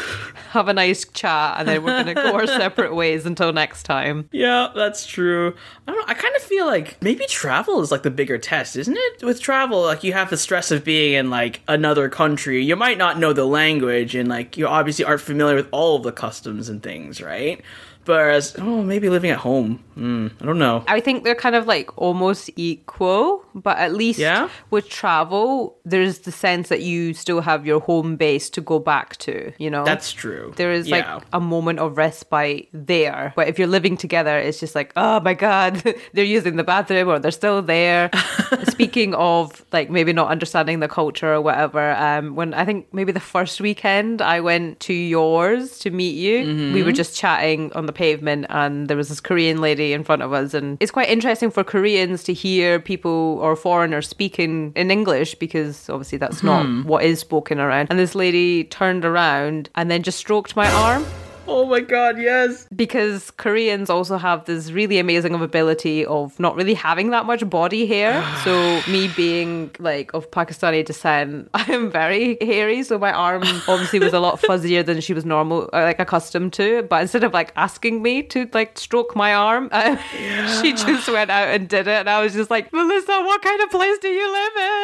[0.51, 3.85] have a nice chat, and then we're going to go our separate ways until next
[3.85, 4.29] time?
[4.33, 5.55] Yeah, that's true.
[5.87, 6.07] I don't know.
[6.09, 9.23] I kind of feel like maybe travel is like the bigger test, isn't it?
[9.23, 12.63] With travel, like you have the stress of being in like another country.
[12.63, 16.03] You might not know the language, and like you obviously aren't familiar with all of
[16.03, 17.61] the customs and things, right?
[18.07, 19.81] Whereas, oh, maybe living at home.
[19.95, 20.85] Hmm, I don't know.
[20.89, 24.49] I think they're kind of like almost equal, but at least Yeah?
[24.71, 29.17] with travel, there's the sense that you still have your home base to go back
[29.19, 29.85] to, you know?
[29.85, 30.53] That's true.
[30.57, 31.15] there is Yeah.
[31.17, 33.33] like a moment of respite there.
[33.37, 37.09] But if you're living together, it's just like, oh my God, they're using the bathroom
[37.09, 38.11] or they're still there.
[38.69, 43.13] Speaking of like maybe not understanding the culture or whatever, um, when I think maybe
[43.13, 47.87] the first weekend I went to yours to meet you, we were just chatting on
[47.87, 50.55] the pavement and there was this Korean lady in front of us.
[50.55, 55.89] And it's quite interesting for Koreans to hear people or foreigners speaking in English because
[55.89, 56.83] obviously that's not hmm.
[56.83, 57.89] what is spoken around.
[57.91, 61.05] And this lady turned around and then just stroked my arm
[61.47, 62.67] Oh my god, yes.
[62.75, 67.49] because Koreans also have this really amazing of ability of not really having that much
[67.49, 68.25] body hair.
[68.45, 72.83] so me being like of Pakistani descent, I am very hairy.
[72.83, 76.53] So my arm obviously was a lot fuzzier than she was normal, uh, like accustomed
[76.55, 76.83] to.
[76.85, 79.97] But instead of like asking me to like stroke my arm, uh,
[80.63, 82.01] she just went out and did it.
[82.01, 84.75] And I was just like, Melissa, what kind of place do you live in?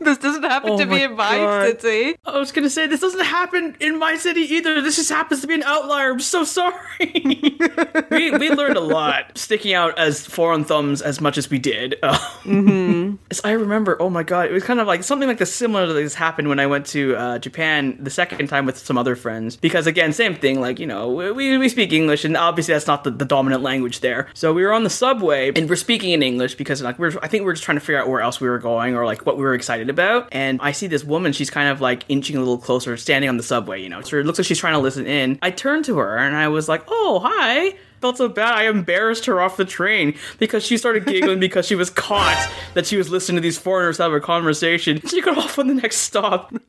[0.10, 1.80] This doesn't happen Oh to be in my God.
[1.80, 2.16] city.
[2.24, 4.80] I was gonna say this doesn't happen in my city either.
[4.80, 6.09] This just happens to be an outlier.
[6.10, 6.76] I'm so sorry.
[8.10, 11.96] we we learned a lot sticking out as foreign thumbs as much as we did.
[12.02, 13.16] mm-hmm.
[13.44, 13.96] I remember.
[14.00, 16.48] Oh my god, it was kind of like something like this similar to this happened
[16.48, 19.56] when I went to uh, Japan the second time with some other friends.
[19.56, 20.60] Because again, same thing.
[20.60, 24.00] Like you know, we we speak English, and obviously that's not the, the dominant language
[24.00, 24.28] there.
[24.34, 27.28] So we were on the subway and we're speaking in English because like we're I
[27.28, 29.36] think we're just trying to figure out where else we were going or like what
[29.36, 30.28] we were excited about.
[30.32, 31.32] And I see this woman.
[31.32, 33.82] She's kind of like inching a little closer, standing on the subway.
[33.82, 35.38] You know, so it looks like she's trying to listen in.
[35.42, 38.54] I turned to her and I was like, "Oh, hi." Felt so bad.
[38.54, 42.86] I embarrassed her off the train because she started giggling because she was caught that
[42.86, 45.00] she was listening to these foreigners have a conversation.
[45.06, 46.52] She got off on the next stop.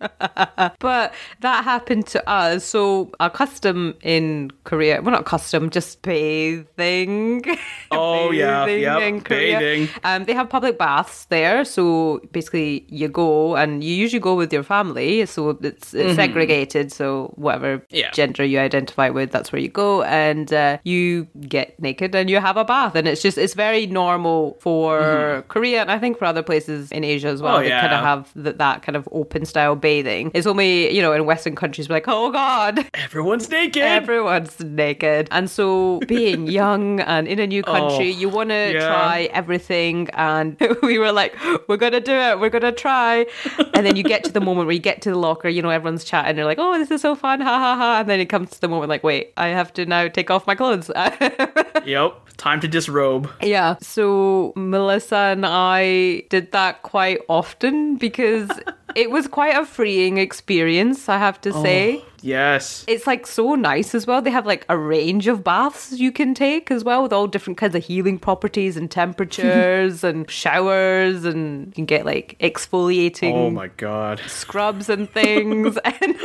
[0.80, 2.64] But that happened to us.
[2.66, 7.44] So a custom in Korea, well, not custom, just bathing.
[7.94, 9.60] Oh, yeah, yep, in Korea.
[9.60, 9.90] bathing.
[10.06, 11.66] Um, they have public baths there.
[11.66, 15.26] So basically, you go and you usually go with your family.
[15.26, 16.92] So it's, it's segregated.
[16.92, 17.96] So whatever Mm-hmm.
[17.96, 18.12] Yeah.
[18.12, 22.40] gender you identify with, that's where you go, and uh, you get naked and you
[22.40, 22.96] have a bath.
[22.96, 27.04] And it's just it's very normal for Korea and I think for other places in
[27.04, 27.56] Asia as well.
[27.58, 27.66] Mm-hmm.
[27.66, 30.32] Oh, they kind of have that, that kind of open style bathing.
[30.34, 33.84] It's only, you know, in Western countries, we're like, oh God, Everyone's naked.
[33.84, 35.28] everyone's naked.
[35.32, 38.88] And so being young and in a new country, Oh, you want to yeah.
[38.88, 40.10] try everything.
[40.14, 41.36] And we were like,
[41.68, 42.40] we're to do it.
[42.40, 43.26] We're to try.
[43.74, 45.70] And then you get to the moment where you get to the locker, you know,
[45.70, 46.36] everyone's chatting.
[46.36, 47.42] They're like, oh, this is so fun.
[47.42, 48.00] Ha ha ha.
[48.02, 50.46] And then it comes to the moment like, wait, I have to now take off
[50.48, 50.90] my clothes.
[51.86, 52.38] Yep.
[52.38, 53.30] Time to disrobe.
[53.42, 53.76] Yeah.
[53.82, 58.50] So Melissa and I did that quite often because
[58.96, 62.04] it was quite a freeing experience, I have to oh, say.
[62.22, 62.86] Yes.
[62.88, 64.22] It's like so nice as well.
[64.22, 67.58] They have like a range of baths you can take as well with all different
[67.58, 73.50] kinds of healing properties and temperatures and showers and you can get like exfoliating Oh
[73.50, 74.22] my god.
[74.28, 76.18] scrubs and things and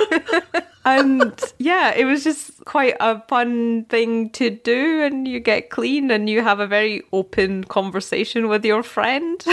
[0.86, 6.10] and yeah it was just quite a fun thing to do and you get clean
[6.10, 9.44] and you have a very open conversation with your friend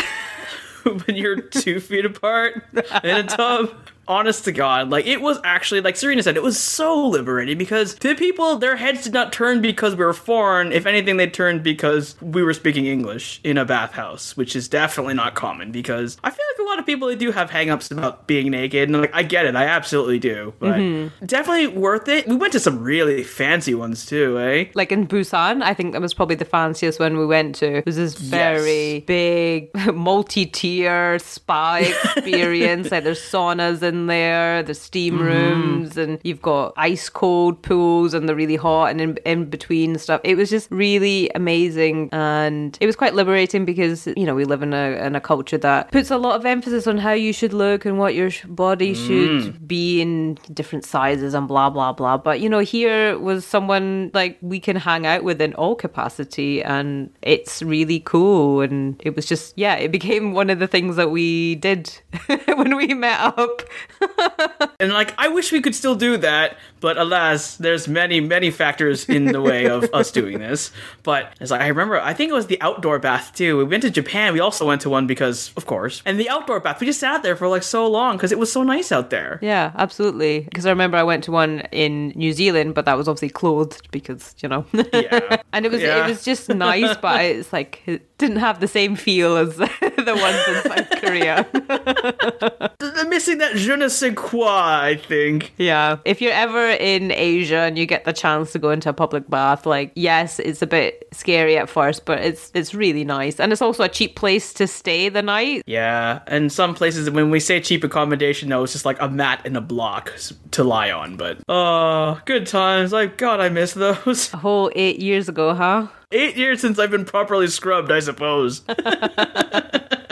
[0.83, 2.63] when you're two feet apart
[3.03, 3.69] in a tub.
[4.07, 7.95] Honest to God, like it was actually like Serena said, it was so liberating because
[7.95, 10.71] to the people, their heads did not turn because we were foreign.
[10.71, 15.13] If anything, they turned because we were speaking English in a bathhouse, which is definitely
[15.13, 15.71] not common.
[15.71, 18.89] Because I feel like a lot of people they do have hangups about being naked,
[18.89, 20.77] and like I get it, I absolutely do, but
[21.25, 22.27] definitely worth it.
[22.27, 24.65] We went to some really fancy ones too, eh?
[24.73, 27.85] like in Busan I think that was probably the fanciest one we went to it
[27.85, 35.23] was this very big multi-tier spa experience like there's saunas in there the steam mm-hmm.
[35.23, 39.97] rooms and you've got ice cold pools and the really hot and in, in between
[39.97, 40.19] stuff.
[40.23, 44.63] It was just really amazing and it was quite liberating because you know we live
[44.63, 47.53] in a, in a culture that puts a lot of emphasis on how you should
[47.53, 49.07] look and what your body mm.
[49.07, 52.17] should be in different sizes and blah blah blah.
[52.17, 56.63] But you know here was someone like we can hang out with in all capacity
[56.63, 58.61] and it's really cool.
[58.61, 61.91] And it was just yeah it became one of the things that we did
[62.55, 63.61] when we met up
[64.79, 69.07] And like, I wish we could still do that, but alas, there's many, many factors
[69.07, 70.71] in the way of us doing this.
[71.03, 73.57] But it's like I remember, I think it was the outdoor bath too.
[73.57, 74.33] We went to Japan.
[74.33, 76.81] We also went to one because, of course, and the outdoor bath.
[76.81, 79.39] We just sat there for like so long because it was so nice out there.
[79.41, 83.07] yeah absolutely because i remember i went to one in new zealand but that was
[83.07, 85.41] obviously clothed because you know Yeah.
[85.53, 86.03] and it was Yeah.
[86.05, 87.81] it was just nice but it's like
[88.23, 91.45] didn't have the same feel as the ones in south korea
[92.93, 94.43] They're missing that je ne sais quoi.
[94.47, 95.53] I think.
[95.57, 95.97] Yeah.
[96.05, 99.29] If you're ever in Asia and you get the chance to go into a public
[99.29, 103.39] bath, like yes, it's a bit scary at first, but it's it's really nice.
[103.39, 105.63] And it's also a cheap place to stay the night.
[105.65, 109.41] Yeah, and some places when we say cheap accommodation, though, it's just like a mat
[109.45, 110.13] and a block
[110.51, 111.17] to lie on.
[111.17, 112.91] But oh, good times!
[112.91, 114.33] Like God, I miss those.
[114.33, 115.87] A whole eight years ago, huh?
[116.13, 118.61] Eight years since I've been properly scrubbed, I suppose.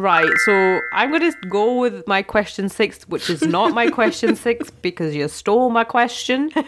[0.00, 4.36] Right, so I'm going to go with my question six, which is not my question
[4.46, 6.52] six because you stole my question.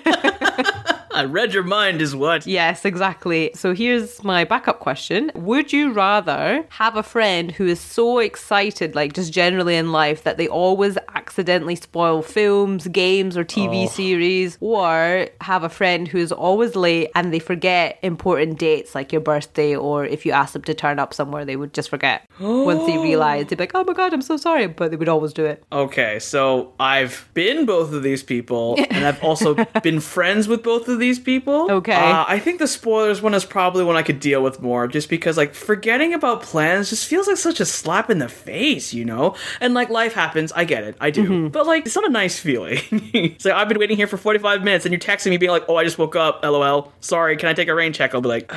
[1.13, 2.47] I read your mind, is what.
[2.47, 3.51] Yes, exactly.
[3.55, 5.31] So here's my backup question.
[5.35, 10.23] Would you rather have a friend who is so excited, like just generally in life,
[10.25, 13.89] that they always accidentally spoil films, games, or TV oh.
[13.89, 19.13] series, or have a friend who is always late and they forget important dates like
[19.13, 22.29] your birthday, or if you ask them to turn up somewhere, they would just forget.
[22.41, 25.09] Once they realize, they'd be like, oh my God, I'm so sorry, but they would
[25.09, 25.63] always do it.
[25.73, 30.89] Okay, so I've been both of these people, and I've also been friends with both
[30.89, 31.71] of these people.
[31.71, 31.93] Okay.
[31.93, 35.09] Uh, I think the spoilers one is probably one I could deal with more, just
[35.09, 39.05] because like forgetting about plans just feels like such a slap in the face, you
[39.05, 39.35] know.
[39.61, 42.39] And like life happens, I get it, I do, but like it's not a nice
[42.39, 42.81] feeling.
[43.45, 45.65] like I've been waiting here for forty five minutes, and you're texting me being like,
[45.69, 46.43] "Oh, I just woke up.
[46.43, 46.93] LOL.
[47.01, 48.51] Sorry, can I take a rain check?" I'll be like.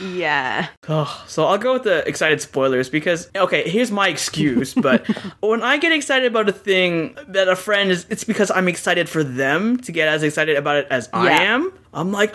[0.00, 0.68] Yeah.
[0.88, 5.06] Oh, so I'll go with the excited spoilers because okay, here's my excuse, but
[5.40, 9.08] when I get excited about a thing that a friend is it's because I'm excited
[9.08, 11.72] for them to get as excited about it as I am.
[11.92, 12.34] I'm like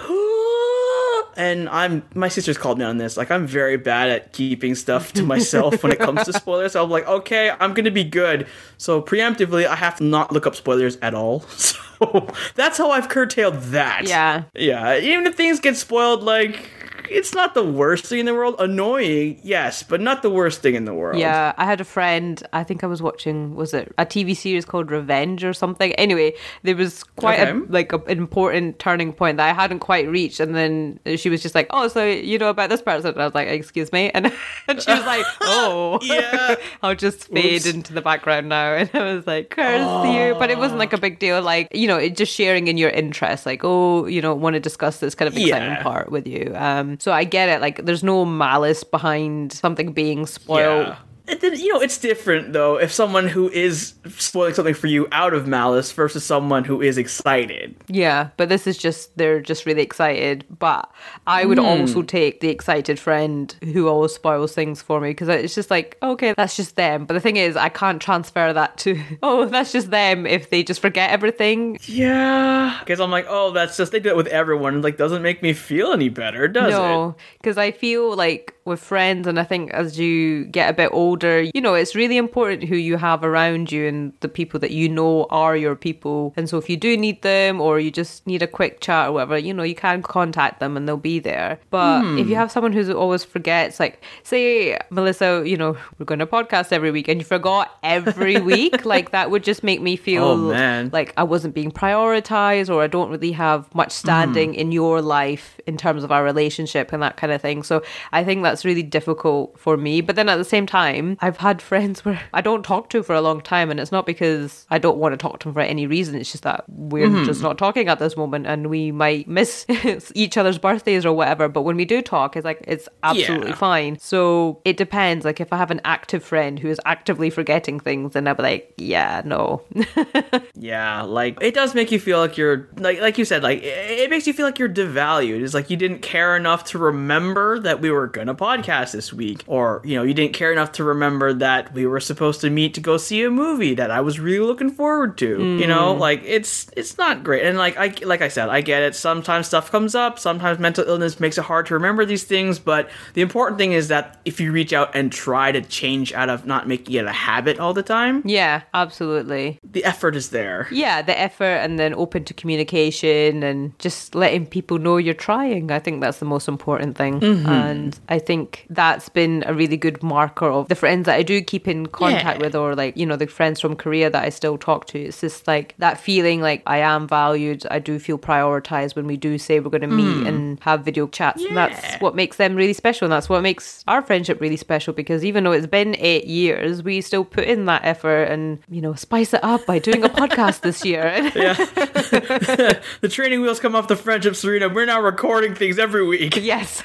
[1.38, 3.18] and I'm my sister's called me on this.
[3.18, 6.74] Like I'm very bad at keeping stuff to myself when it comes to spoilers.
[6.74, 8.48] So I'm like, okay, I'm gonna be good.
[8.78, 11.46] So preemptively I have to not look up spoilers at all.
[11.96, 14.04] So that's how I've curtailed that.
[14.06, 14.44] Yeah.
[14.54, 16.70] Yeah, even if things get spoiled, like
[17.12, 18.56] it's not the worst thing in the world.
[18.60, 21.18] Annoying, yes, but not the worst thing in the world.
[21.20, 22.42] Yeah, I had a friend.
[22.54, 23.56] I think I was watching.
[23.56, 25.94] Was it a TV series called Revenge or something?
[25.94, 27.66] Anyway, there was quite a Okay.
[27.70, 31.56] like an important turning point that I hadn't quite reached, and then she was just
[31.56, 34.32] like, "Oh, so you know about this person?" And I was like, "Excuse me," and,
[34.68, 36.56] and she was like, "Oh, Yeah.
[36.84, 37.74] I'll just fade Oops.
[37.74, 40.98] into the background now." And I was like, "Curse you!" But it wasn't like a
[40.98, 41.42] big deal.
[41.42, 43.46] Like you know, it just sharing in your interest.
[43.46, 45.84] Like, oh, you know, want to discuss this kind of exciting Yeah.
[45.84, 46.52] part with you.
[46.56, 47.62] Um, so I get it.
[47.62, 50.88] Like, there's no malice behind something being spoiled.
[50.88, 50.98] Yeah.
[51.26, 55.34] Then, you know, it's different though if someone who is spoiling something for you out
[55.34, 57.76] of malice versus someone who is excited.
[57.88, 60.46] Yeah, but this is just they're just really excited.
[60.60, 60.92] But
[61.26, 61.66] I would hmm.
[61.66, 65.98] also take the excited friend who always spoils things for me because it's just like
[66.04, 67.06] okay, that's just them.
[67.06, 70.64] But the thing is, I can't transfer that to oh, that's just them if they
[70.64, 71.80] just forget everything.
[71.84, 74.82] Yeah, because I'm like, oh, that's just they do it with everyone.
[74.82, 76.78] Like, doesn't make me feel any better, does it?
[76.78, 79.28] no, because I feel like with friends.
[79.28, 82.76] And I think as you get a bit older, you know, it's really important who
[82.76, 86.34] you have around you and the people that you know are your people.
[86.36, 89.12] And so if you do need them or you just need a quick chat or
[89.14, 91.60] whatever, you know, you can contact them and they'll be there.
[91.70, 92.18] But Hmm.
[92.18, 96.26] if you have someone who always forgets, like, say, Melissa, you know, we're going to
[96.28, 100.24] podcast every week and you forgot every week, like, that would just make me feel
[100.26, 104.60] Oh, like I wasn't being prioritized or I don't really have much standing Mm-hmm.
[104.60, 107.62] in your life in terms of our relationship and that kind of thing.
[107.64, 110.00] So I think that's really difficult for me.
[110.02, 113.16] But then at the same time, I've had friends where I don't talk to for
[113.16, 115.62] a long time and it's not because I don't want to talk to them for
[115.62, 116.16] any reason.
[116.16, 117.26] It's just that we're Mm-hmm.
[117.26, 119.66] just not talking at this moment and we might miss
[120.16, 121.50] each other's birthdays or whatever.
[121.50, 123.56] But when we do talk, it's like it's absolutely Yeah.
[123.56, 124.00] fine.
[124.00, 125.26] So it depends.
[125.26, 128.44] Like if I have an active friend who is actively forgetting things, then I'll be
[128.44, 129.64] like, yeah, no.
[130.54, 134.00] Yeah, like it does make you feel like you're like like you said, like it,
[134.00, 135.42] it makes you feel like you're devalued.
[135.44, 139.44] It's like you didn't care enough to remember that we were gonna podcast this week,
[139.48, 142.74] or you know, you didn't care enough to remember that we were supposed to meet
[142.76, 145.58] to go see a movie that I was really looking forward to.
[145.60, 147.46] You know, like it's it's not great.
[147.46, 148.96] And like I like I said, I get it.
[148.96, 150.20] Sometimes stuff comes up.
[150.20, 152.60] Sometimes mental illness makes it hard to remember these things.
[152.60, 156.30] But the important thing is that if you reach out and try to change out
[156.30, 159.60] of not making it a habit all the time, yeah, absolutely.
[159.64, 160.68] the effort is there.
[160.72, 165.72] Yeah, the effort and then open to communication and just letting people know you're trying.
[165.72, 167.20] I think that's the most important thing.
[167.20, 167.48] Mm-hmm.
[167.48, 168.35] And I think
[168.70, 172.40] that's been a really good marker of the friends that I do keep in contact
[172.40, 172.46] Yeah.
[172.48, 175.00] with or like, you know, the friends from Korea that I still talk to.
[175.00, 177.66] It's just like that feeling like I am valued.
[177.72, 181.08] I do feel prioritized when we do say we're going to meet and have video
[181.08, 181.44] chats.
[181.44, 182.02] And that's Mm.
[182.02, 183.06] What makes them really special.
[183.06, 186.84] And that's what makes our friendship really special because even though it's been eight years,
[186.84, 190.10] we still put in that effort and, you know, spice it up by doing a
[190.10, 191.04] podcast this year.
[193.02, 194.70] the training wheels come off the friendship, Serena.
[194.70, 196.36] We're now recording things every week.
[196.38, 196.82] yes.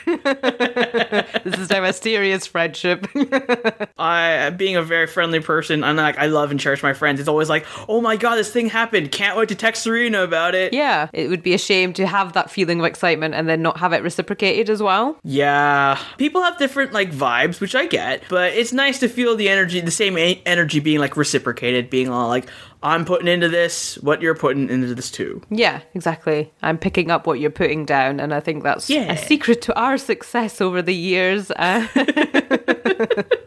[1.44, 3.06] This is our mysterious friendship.
[3.98, 7.20] I, being a very friendly person, I'm like, I love and cherish my friends.
[7.20, 9.12] It's always like, oh my god, this thing happened.
[9.12, 10.72] Can't wait to text Serena about it.
[10.72, 11.08] yeah.
[11.12, 13.92] It would be a shame to have that feeling of excitement and then not have
[13.92, 15.16] it reciprocated as well.
[15.24, 15.98] Yeah.
[16.18, 19.80] People have different like vibes, which I get, but it's nice to feel the energy,
[19.80, 22.48] the same a- energy being like reciprocated, being all like,
[22.82, 25.42] I'm putting into this what you're putting into this too.
[25.50, 26.50] Yeah, exactly.
[26.62, 29.12] I'm picking up what you're putting down, and I think that's Yeah.
[29.12, 31.50] a secret to our success over the years.
[31.50, 31.86] Uh,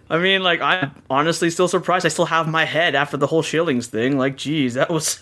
[0.09, 3.41] I mean, like, I'm honestly still surprised I still have my head after the whole
[3.41, 4.17] shillings thing.
[4.19, 5.19] Like, geez, that was.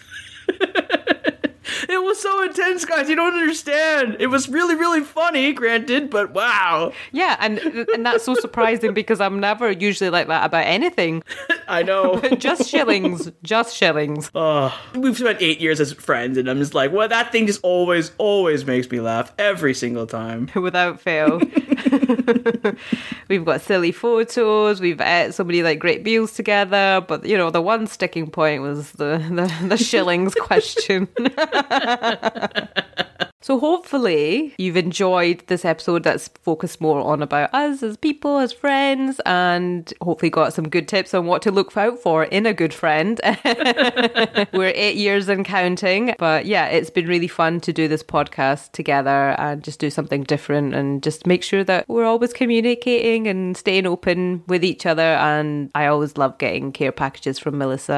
[0.50, 3.10] it was so intense, guys.
[3.10, 4.18] You don't understand.
[4.20, 6.92] It was really, really funny, granted, but wow.
[7.14, 11.24] yeah, and and that's so surprising because I'm never usually like that about anything.
[11.68, 12.20] I know.
[12.38, 14.30] Just shillings, just shillings.
[14.34, 17.60] Uh, we've spent eight years as friends, and I'm just like, well, that thing just
[17.64, 20.50] always, always makes me laugh every single time.
[20.56, 21.40] without fail.
[23.28, 24.82] we've got silly photos.
[24.82, 27.04] We've ate so many like great meals together.
[27.08, 31.08] But you know, the one sticking point was the the, the shillings question.
[33.44, 38.54] So hopefully you've enjoyed this episode that's focused more on about us as people, as
[38.54, 42.54] friends, and hopefully got some good tips on what to look out for in a
[42.54, 43.20] good friend.
[44.54, 48.74] We're eight years and counting, but yeah, it's been really fun to do this podcast
[48.74, 53.58] together and just do something different and just make sure that we're always communicating and
[53.58, 55.02] staying open with each other.
[55.02, 57.94] And I always love getting care packages from Melissa.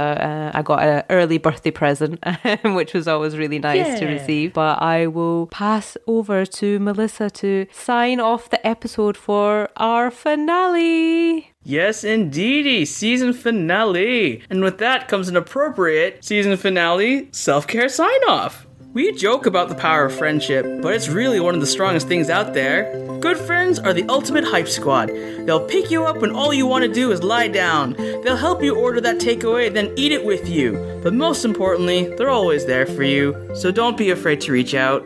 [0.54, 2.24] Uh, I got an early birthday present,
[2.64, 4.54] which was always really nice to receive.
[4.54, 11.54] But I will pass over to Melissa to sign off the episode for our finale.
[11.64, 14.44] Yes, indeedy, season finale.
[14.50, 18.68] And with that comes an appropriate season finale self care sign off.
[18.94, 22.30] We joke about the power of friendship, but it's really one of the strongest things
[22.30, 22.94] out there.
[23.22, 25.08] Good friends are the ultimate hype squad.
[25.08, 27.94] They'll pick you up when all you want to do is lie down.
[27.94, 31.00] They'll help you order that takeaway, then eat it with you.
[31.02, 35.04] But most importantly, they're always there for you, so don't be afraid to reach out.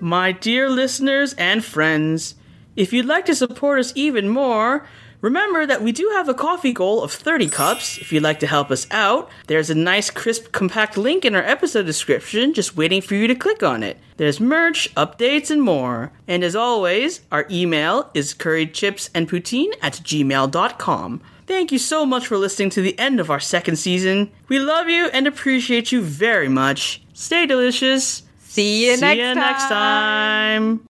[0.00, 2.36] My dear listeners and friends,
[2.76, 4.86] if you'd like to support us even more,
[5.20, 7.98] remember that we do have a coffee goal of 30 cups.
[7.98, 11.42] If you'd like to help us out, there's a nice, crisp, compact link in our
[11.42, 13.98] episode description just waiting for you to click on it.
[14.18, 16.12] There's merch, updates, and more.
[16.28, 21.20] And as always, our email is curriedchipsandpoutine at gmail.com.
[21.48, 24.30] Thank you so much for listening to the end of our second season.
[24.46, 27.02] We love you and appreciate you very much.
[27.14, 28.22] Stay delicious.
[28.58, 29.38] See you See next you time.
[29.38, 30.87] next time.